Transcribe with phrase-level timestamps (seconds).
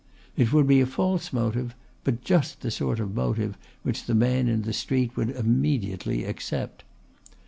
[0.35, 4.47] It would be a false motive, but just the sort of motive which the man
[4.47, 6.83] in the street would immediately accept.